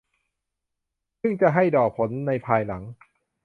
[1.21, 2.83] ซึ่งก็จะให้ดอกผลในภายหลัง